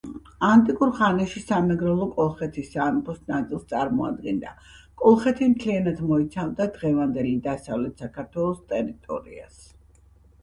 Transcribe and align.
ანტიკურ 0.45 0.91
ხანაში 0.99 1.41
სამეგრელო 1.47 2.05
კოლხეთის 2.13 2.71
სამეფოს 2.75 3.19
ნაწილს 3.31 3.67
წარმოადგენდა. 3.73 4.53
კოლხეთი 5.01 5.49
მთლიანად 5.51 6.01
მოიცავდა 6.13 6.67
დღევანდელი 6.79 7.35
დასავლეთ 7.51 8.03
საქართველოს 8.05 8.65
ტერიტორიას. 8.73 9.61